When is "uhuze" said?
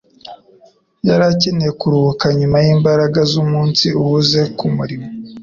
4.01-4.39